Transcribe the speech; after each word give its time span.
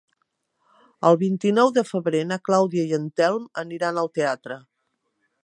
El 1.09 1.19
vint-i-nou 1.23 1.69
de 1.75 1.83
febrer 1.89 2.23
na 2.31 2.39
Clàudia 2.49 2.87
i 2.93 2.97
en 2.99 3.07
Telm 3.21 3.45
aniran 3.65 4.03
al 4.05 4.13
teatre. 4.21 4.59